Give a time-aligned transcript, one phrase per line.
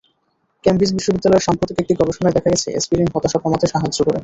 [0.65, 4.19] Cambridge বিশ্ববিদ্যালয়ের সাম্প্রতিক একটি গবেষণায় দেখা গেছে, অ্যাসপিরিন হতাশা কমাতে সাহায্য করে।